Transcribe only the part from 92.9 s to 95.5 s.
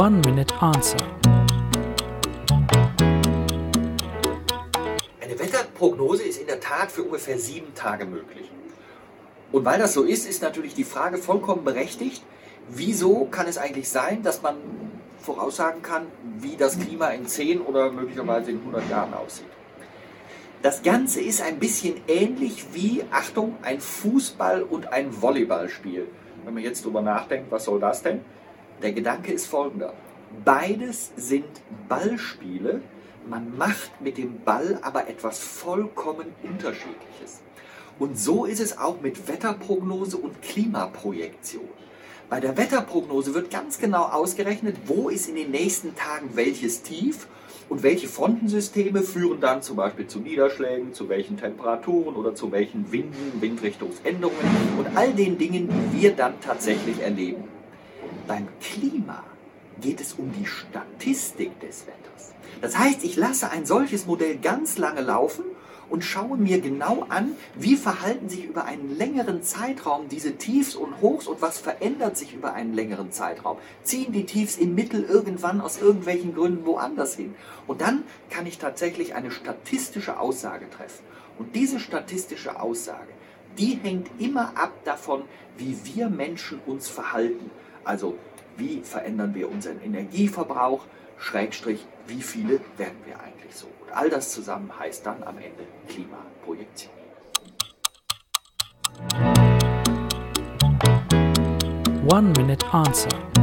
wir eigentlich so. Und all das zusammen heißt dann am